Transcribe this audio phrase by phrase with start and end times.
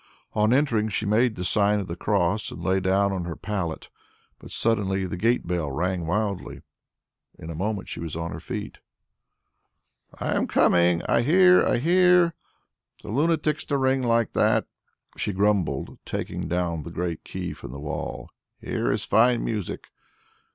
[0.33, 3.87] On entering she made the sign of the cross and lay down on her pallet,
[4.39, 6.63] but suddenly the gate bell rang wildly.
[7.37, 8.79] In a moment she was on her feet.
[10.17, 11.03] "I am coming!
[11.03, 11.63] I hear!
[11.63, 12.33] I hear!
[13.03, 14.65] The lunatics to ring like that!"
[15.17, 19.89] she grumbled, taking down the great key from the wall; "here is fine music."